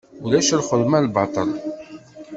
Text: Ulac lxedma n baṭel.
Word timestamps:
Ulac 0.25 0.47
lxedma 0.59 0.99
n 1.03 1.05
baṭel. 1.13 1.49